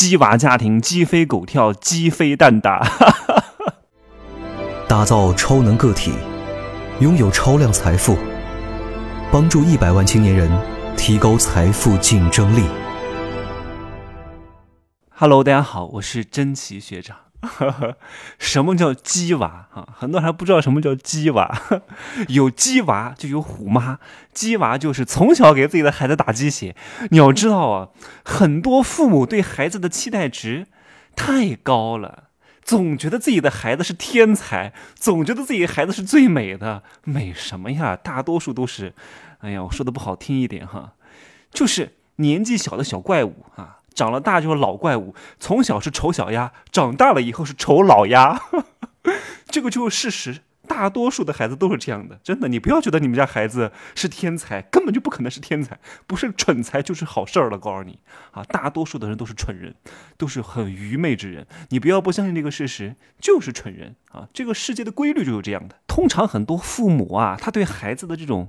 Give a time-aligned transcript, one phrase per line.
[0.00, 2.90] 鸡娃家庭，鸡飞狗跳，鸡飞蛋打。
[4.88, 6.10] 打造超能个体，
[7.00, 8.16] 拥有超量财富，
[9.30, 10.50] 帮助一百万青年人
[10.96, 12.64] 提高财富竞争力。
[15.10, 17.29] Hello，大家好，我是真奇学长。
[18.38, 19.88] 什么叫鸡娃啊？
[19.96, 21.62] 很多人还不知道什么叫鸡娃。
[22.28, 23.98] 有鸡娃就有虎妈，
[24.32, 26.76] 鸡娃就是从小给自己的孩子打鸡血。
[27.10, 27.88] 你要知道啊，
[28.24, 30.66] 很多父母对孩子的期待值
[31.16, 32.24] 太高了，
[32.62, 36.82] 总觉得自己的孩子是天才，总觉得自己孩子是最美的。
[37.04, 37.96] 美什么呀？
[37.96, 38.94] 大多数都是，
[39.38, 40.92] 哎呀，我说的不好听一点哈，
[41.50, 43.78] 就是年纪小的小怪物啊。
[43.94, 48.40] 长了大就是老怪物，从小是丑小鸭，长大了以后是丑老鸭，
[49.50, 50.40] 这个就是事实。
[50.68, 57.58] 大多数的孩子都是这样的，真的，你不要觉得你们家孩子是天才，根本就不可能是天才，不是蠢才就是好事儿了。
[57.58, 57.98] 告诉你
[58.30, 59.74] 啊，大多数的人都是蠢人，
[60.16, 61.44] 都是很愚昧之人。
[61.70, 64.28] 你不要不相信这个事实，就是蠢人啊。
[64.32, 65.74] 这个世界的规律就是这样的。
[65.88, 68.48] 通常很多父母啊，他对孩子的这种。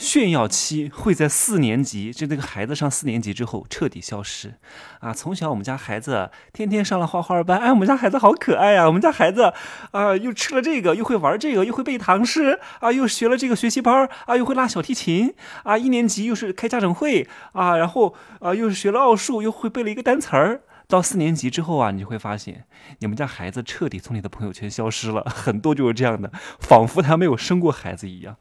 [0.00, 4.54] 炫耀期会在四年级，就那个孩子上四年级之后彻底消失，
[5.00, 5.12] 啊！
[5.12, 8.86] 从小我们家孩子天天上了画画班，哎，我们家孩子好可爱呀、啊！
[8.86, 9.52] 我们家孩子
[9.90, 15.34] 啊，又吃了这个，又会玩这个，又会背唐诗啊，又学了这个学习班啊，又会拉小提琴
[15.64, 20.62] 啊，一年级又是开家长会啊，然后啊，又是学了奥数，又会背了一个单词儿。
[20.88, 22.64] 到四年级之后啊，你就会发现
[23.00, 28.36] 你们家孩子彻底从你的朋友圈消失了，很多就是这样的，仿佛他没有生过孩子一样。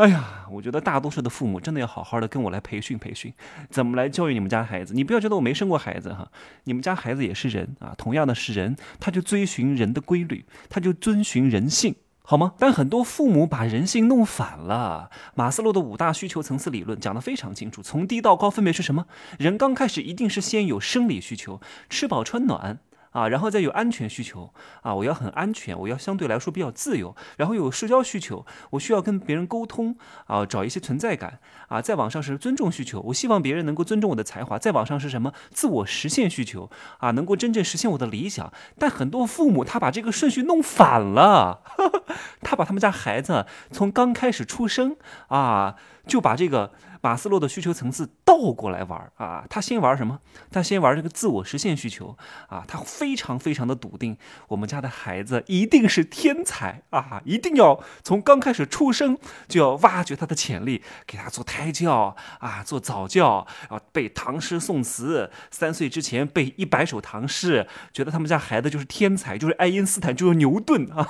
[0.00, 3.34] 哎呀，我觉得大多数的父母真的要好好的跟我来培训培训，
[3.68, 4.94] 怎么来教育你们家孩子。
[4.94, 6.26] 你不要觉得我没生过孩子哈，
[6.64, 12.54] 你们家孩子也是人啊，同样的是人，他就遵循人的规律，他就遵循人性，好吗？
[12.58, 15.10] 但很多父母把人性弄反了。
[15.34, 19.04] 马斯洛的五大需求层次理论讲得非常清楚，从低到高分别是什么？
[19.38, 22.78] 人刚开始一定是先有生理需求，吃饱穿暖。
[23.10, 35.32] 啊，然后再有安全需求啊，我要很安全，我要相对来说比较自由，然后有社交需求，我需要跟别人沟通啊，找一些存在感啊，再往上是尊重需求，我希望别人能够尊重我的才华，再往上是什么？
[35.50, 38.52] 自我实现需求啊，能够真正实现我的理想。
[38.78, 42.04] 但很多父母他把这个顺序弄反了，呵 呵
[42.42, 44.96] 他把他们家孩子从刚开始出生
[45.28, 45.76] 啊，
[46.06, 46.72] 就把这个。
[47.00, 50.20] 马斯洛的需求层次倒过来玩啊，他先玩什么？
[50.50, 52.16] 他先玩这个自我实现需求
[52.48, 54.18] 啊，他非常非常的笃定，
[54.48, 59.16] 我们家的孩子一定是天才啊，一定要从刚开始出生
[59.48, 71.08] 就要挖掘他的潜力，给他做胎教啊，做早教啊，背唐诗宋词，三岁之前背一百首唐诗，觉得他们家孩子就是天才，就是爱因斯坦，就是牛顿 啊，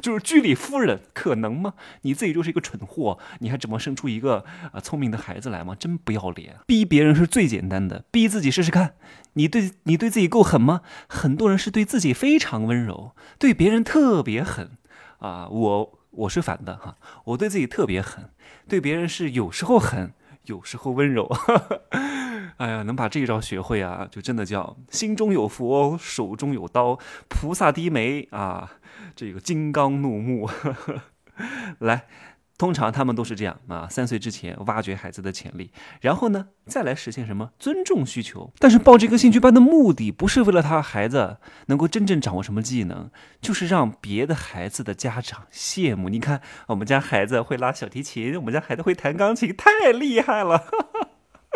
[0.00, 1.74] 就是居里夫人，可能吗？
[2.02, 4.42] 你自己就是一个蠢货，你还怎么生出一个
[4.72, 5.25] 啊聪明的？
[5.26, 5.74] 孩子来吗？
[5.74, 6.54] 真不要脸！
[6.68, 8.94] 逼别人是最简单的，逼自己试试看。
[9.32, 10.82] 你对你对自己够狠吗？
[11.08, 14.78] 很多人是对自己非常温柔，对别人特别狠
[15.18, 15.48] 啊！
[15.48, 18.30] 我我是反的哈，我对自己特别狠，
[18.68, 20.12] 对别人是有时候狠，
[20.44, 21.28] 有时候温柔。
[22.58, 28.78] 哎呀，能把这一招学会啊，就真的叫心中有佛，手中有刀，菩萨低眉啊，
[29.16, 30.48] 这个金刚怒目。
[31.80, 32.06] 来。
[32.58, 38.52] 通常他们都是这样啊，三岁之前挖掘孩子的潜力，然后呢，再来实现什么尊重需求。
[38.58, 41.36] 但是报这个兴趣班的目的不是为了他孩子
[41.66, 46.08] 能够真正掌握什么技能，就是让别的孩子的家长羡慕。
[46.08, 50.64] 你看，我们家孩子会拉小提琴，我们家孩子会弹钢琴，太厉害了！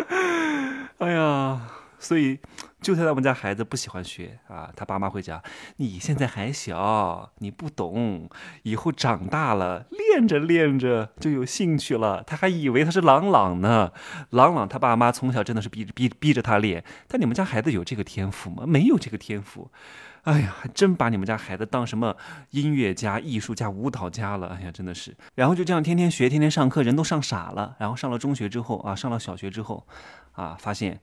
[0.99, 1.61] 哎呀，
[1.97, 2.39] 所以。
[2.81, 5.39] 就算我们家孩子不喜欢学啊，他爸妈会讲
[5.77, 8.27] ：“你现在还小，你不懂，
[8.63, 13.91] 以后长大了练着练着就有兴趣了。”他还以为他是朗朗呢。
[14.31, 18.65] 朗朗他爸妈从小真的是逼逼逼着他练，但你们家孩子有这个天赋吗？
[18.65, 19.69] 没有这个天赋。
[20.23, 22.17] 哎呀，还真把你们家孩子当什么
[22.49, 24.57] 音乐家、艺术家、舞蹈家了。
[24.57, 25.15] 哎呀，真的是。
[25.35, 27.75] 然后就这样天天学，天天上课，人都上傻了。
[27.77, 29.85] 然后上了中学之后啊，上了小学之后，
[30.31, 30.99] 啊，发现。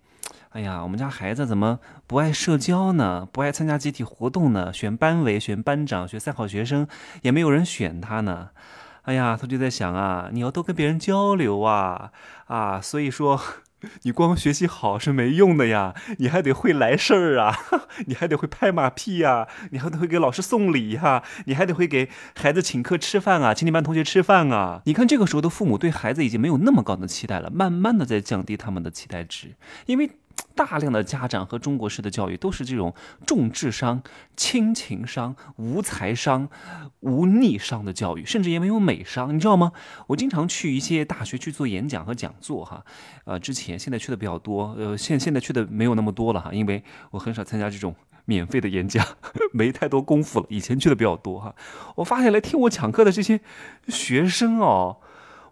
[0.50, 3.28] 哎呀，我们家孩子怎么不爱社交呢？
[3.30, 4.72] 不爱参加集体活动呢？
[4.72, 6.88] 选班委、选班长、选三好学生，
[7.22, 8.50] 也没有人选他呢。
[9.03, 12.12] 哎呀，他就在想啊，你要多跟别人交流啊
[12.47, 12.80] 啊！
[12.80, 13.41] 所以说，
[14.03, 17.57] 你光学习好是没用的呀，你还得会来事儿啊，
[18.07, 24.83] 你还得会拍马屁呀，你还得会给老师送礼呀，你还得会给孩子请客吃饭啊，请你班同学吃饭啊。
[24.84, 29.54] 你看这个时候的父母对孩子已经没有那么高的期待了，慢慢的在降低他们的期待值，
[29.86, 30.10] 因为。
[30.59, 32.93] 大量的家长和中国式的教育都是这种
[33.25, 34.03] 重智商、
[34.37, 36.49] 轻情商、无财商、
[36.99, 39.71] 无逆商的教育，甚至也没有美商，你知道吗？
[40.09, 42.84] 我经常去一些大学去做演讲和讲座，哈，
[43.25, 46.83] 呃，之前现在去的比较多，呃，现现在去的没有那么多了哈，因为
[47.13, 47.95] 我很少参加这种
[48.25, 49.07] 免费的演讲，
[49.55, 50.47] 没太多功夫了。
[50.49, 51.55] 以前去的比较多哈，
[51.95, 53.41] 我发现来听我讲课的这些
[53.87, 54.97] 学生哦，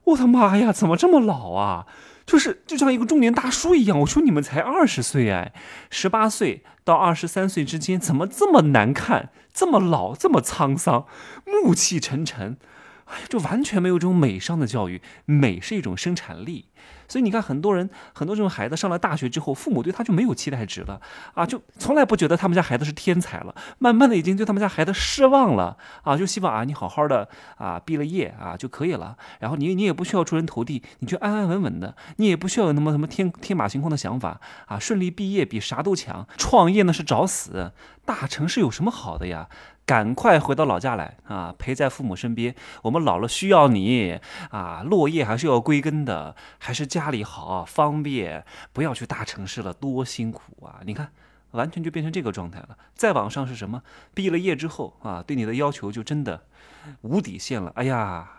[0.02, 1.86] 我的妈呀，怎么这么老啊？
[2.26, 5.52] 就是就像一个中年大叔一样，我说你们才二十岁哎，
[5.90, 11.06] 十八岁到二十三岁之间，怎么这么难看，这么老，这么沧桑，
[11.46, 12.58] 暮气沉沉，
[13.04, 16.66] 哎呀，就完全没有这种美商的教育，美是一种生产力。
[17.08, 21.00] 所以你看，很多人很多这种孩子上了大学之后，父母对他就没有期待值了。
[21.34, 25.76] 啊，就从来不觉得他们家孩子是天才了，慢慢的已经对他们家孩子失望了。
[26.02, 34.40] 啊，就希望啊你好好的啊毕了业啊就可以了，然后你你也不需要出人头地，你就安安稳稳的，你也不需要有那么什么天天马行空的想法。
[34.66, 37.72] 啊，顺利毕业比啥都强，创业呢是找死，
[38.06, 39.48] 大城市有什么好的呀？
[39.84, 42.54] 赶快回到老家来啊，陪在父母身边。
[42.82, 44.18] 我们老了需要你
[44.50, 50.80] 啊，落叶还是要归根的，还是家里好方便，不要去大城市了，多辛苦啊！
[50.84, 51.10] 你看，
[51.50, 52.78] 完全就变成这个状态了。
[52.94, 53.82] 再往上是什么？
[54.14, 56.42] 毕了业之后啊，对你的要求就真的
[57.02, 57.72] 无底线了。
[57.76, 58.30] 哎呀！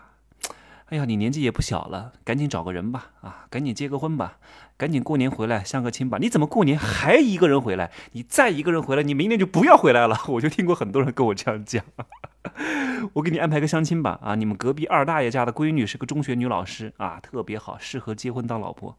[0.90, 4.38] 哎呀，你年纪也不小了，赶紧找个人吧，啊，赶紧结个婚吧，
[4.78, 6.16] 赶紧过年回来相个亲吧。
[6.18, 7.92] 你怎么过年还一个人回来？
[8.12, 10.18] 你再一个人回来，你明年就不要回来了。
[10.28, 11.84] 我就听过很多人跟我这样讲。
[13.12, 18.96] 我给你安排个相亲吧，啊，你们隔壁二大爷家的闺女是个中学女老师，啊，特别好，适合结婚当老婆。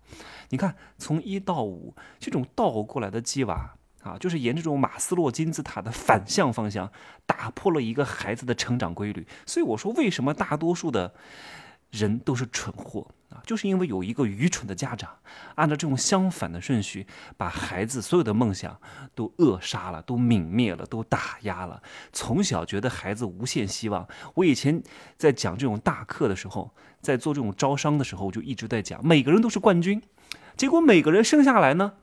[0.49, 6.91] 你看，从一到五，这种倒过来的鸡娃，啊，就是沿这种马斯洛金字塔的反向方向，
[7.25, 9.25] 打破了一个孩子的成长规律。
[9.47, 11.15] 所以我说，为什么大多数的？
[11.91, 15.09] 人都是蠢货啊，就是因为有一个愚蠢的家长，
[15.55, 17.05] 按照这种相反的顺序，
[17.37, 18.79] 把孩子所有的梦想
[19.15, 21.81] 都扼杀了，都泯灭了，都打压了。
[22.13, 24.07] 从小觉得孩子无限希望。
[24.35, 24.81] 我以前
[25.17, 30.01] 在讲这种大课的时候，在做这种招商的时候，我就一直在讲，每个人都是冠军。
[30.57, 31.93] 结果每个人生下来呢，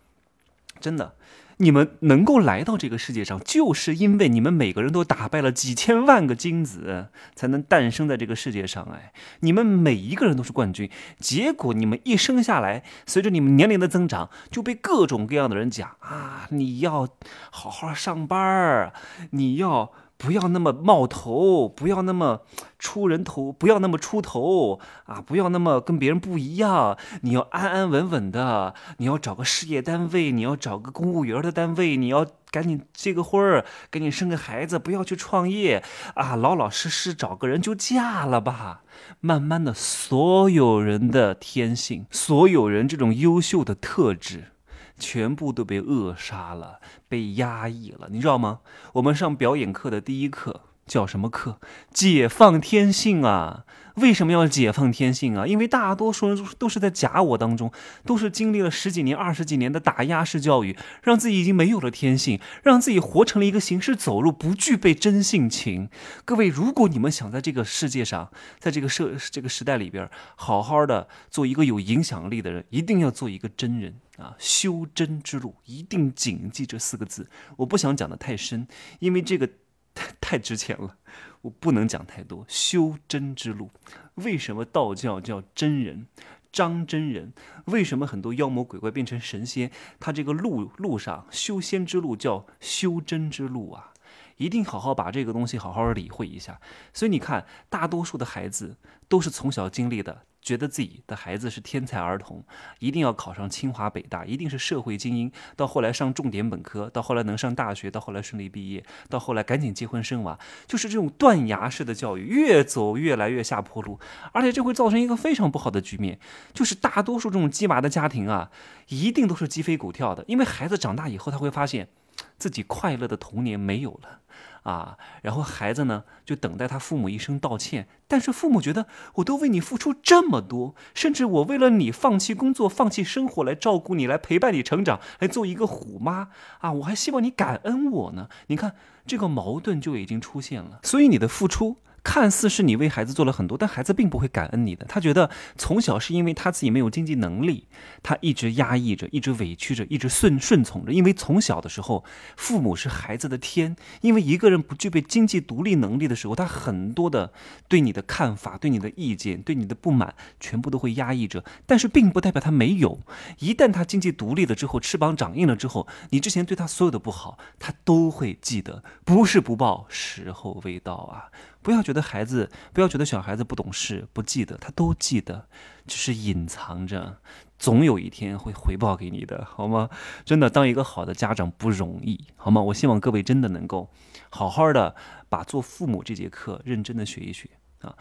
[0.81, 1.15] 真的。
[1.59, 8.85] 你们能够来到这个世界上，就是因为你们每个人都打败了几千万个精子，才能诞生在这个世界上。
[8.93, 10.91] 哎，你们每一个人都是冠军。
[11.19, 17.09] 结果你们一生下来，随着你们年龄的增长，就被各种各样的人讲啊，你要
[17.51, 18.93] 好好上班儿，
[19.31, 19.93] 你要。
[20.19, 22.41] 不要那么冒头，不要那么
[22.79, 25.21] 出人头，不要那么出头啊！
[25.21, 26.97] 不要那么跟别人不一样。
[27.23, 35.85] 你要安安稳稳的，你要找个事业单位，你要找个公务员的单位，你要赶紧结个婚儿，赶紧生个孩子，不要去创业
[36.15, 36.35] 啊！
[36.35, 38.83] 老老实实找个人就嫁了吧。
[39.21, 44.53] 慢慢的，所有人的天性，所有人这种优秀的特质。
[44.99, 48.61] 全部都被扼杀了，被压抑了，你知道吗？
[48.95, 51.59] 我们上表演课的第一课叫什么课？
[51.93, 53.65] 解放天性啊！
[53.97, 55.47] 为什么要解放天性啊？
[55.47, 57.73] 因为大多数人都是在假我当中，
[58.05, 65.89] 都是经历了十几年、二十几年的打压式教育，让自己已经没有了天性，让自己活成了一个行尸走肉，不具备真性情。
[66.27, 74.35] 各位，如果你们想在这个世界上，在这个社这个时代里边，好好的做一个有影响力的人，一定要做一个真人啊！
[74.39, 77.29] 修真之路，一定谨记这四个字。
[77.57, 78.67] 我不想讲的太深，
[78.99, 79.49] 因为这个
[79.95, 80.97] 太太值钱了。
[81.43, 82.45] 我不能讲太多。
[82.49, 83.71] 修真之路，
[84.15, 86.07] 为什么道教叫真人？
[86.51, 87.35] 张真人？
[87.67, 89.71] 为什么很多妖魔鬼怪变成神仙？
[90.01, 93.93] 他这个路路上修仙之路叫修真之路啊！
[94.37, 96.61] 一定好好把这个东西好好理会一下。
[96.93, 98.77] 所以你看，大多数的孩子
[99.09, 100.23] 都是从小经历的。
[100.47, 102.45] 觉得自己的孩子是天才儿童，
[102.79, 105.33] 一定要考上清华北大，一定是社会精英。
[105.57, 113.99] 到后来上重点本科，到后来能上大学，到后来顺利毕业，到后来赶紧结婚生娃，就是这种断崖式的教育，越走越来越下坡路。
[114.31, 116.21] 而且这会造成一个非常不好的局面，
[116.55, 118.53] 就是大多数这种鸡娃的家庭啊，
[118.87, 121.89] 一定都是鸡飞狗跳的，因为孩子长大以后，他会发现
[122.39, 124.21] 自己快乐的童年没有了。
[124.63, 138.29] 啊，然后孩子呢就等待他父母一声道歉，但是父母觉得我都为你付出这么多，甚至我为了你放弃工作、放弃生活来照顾你、来陪伴你成长、来做一个虎妈啊，我还希望你感恩我呢。
[138.49, 138.75] 你看
[139.07, 141.77] 这个矛盾就已经出现了，所以你的付出。
[142.09, 144.87] 看似是你为孩子做了很多，但孩子并不会感恩你的。
[144.87, 147.67] 他觉得从小是因为他自己没有经济能力，
[148.01, 150.93] 他一直压抑着，一直委屈着，一直顺顺从着。
[150.93, 152.05] 因为从小的时候，
[152.37, 153.75] 父母是孩子的天。
[154.03, 157.33] 因为一个人不具备经济独立能力的时候，他很多的
[157.67, 161.45] 对你的看法、对你的意见、对你的不满，全部都会压抑着。
[161.67, 163.01] 但是并不代表他没有。
[163.41, 168.85] 一旦他经济独立了之后，翅膀长硬了之后，你之前对他所有的不好，他都会记得。
[169.05, 171.27] 不是不报，时候未到啊！
[171.67, 175.49] 不要觉得孩子，不要觉得小孩子不懂事、不记得，他都记得，
[175.85, 177.17] 只是隐藏着，
[177.59, 179.91] 总有一天会回报给你的，好吗？
[180.25, 182.63] 真的，当一个好的家长不容易，好吗？
[182.63, 183.91] 我希望各位真的能够
[184.31, 184.95] 好好的
[185.29, 187.97] 把做父母这节课认真的学一学啊！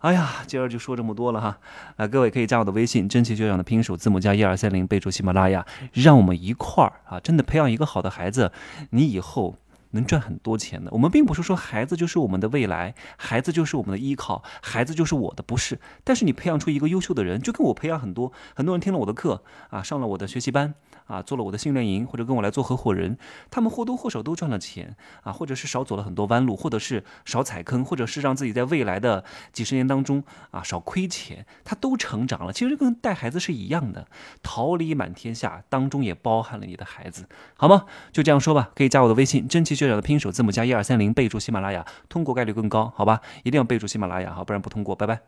[0.00, 1.58] 哎呀，今儿就说这么多了哈，
[1.96, 8.52] 啊，各位可以加我的微信，真奇学长的拼手字母加一二三零，备注喜马拉雅，让我们一块儿啊，真的培养一个好的孩子，
[8.90, 9.56] 你以后。
[9.90, 10.90] 能赚很多钱的。
[10.92, 15.78] 我们并不是说孩子就是我们的未来，孩子就是我们的依靠，孩子就是我的，不是。
[16.04, 20.74] 但是你培养出一个优秀的人，就跟我培养很多很多人听了我的课啊，上了我的学习班
[21.06, 23.18] 啊，做了我的训练营，或者跟我来做合伙人，
[23.50, 30.22] 他们或多或少都赚了钱啊，或者是少走了很多弯路，或者是少踩坑，或者是让自己在未来的几十年当中
[30.52, 32.52] 啊少亏钱，他都成长了。
[32.52, 34.06] 其实跟带孩子是一样的，
[34.40, 37.86] 桃李满天下当中也包含了你的孩子，好吗？
[38.12, 39.96] 就这样说吧，可以加我的微信，真奇学长。
[39.96, 43.22] 的拼手字母加一二三零，备注喜马拉雅，通过概率更高，好吧？
[43.44, 45.22] 一定要备注喜马拉雅哈，不然不通过，拜拜。